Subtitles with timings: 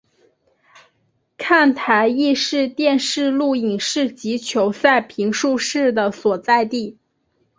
[1.37, 6.97] 看台亦是电视录影室及球赛评述室的所在地。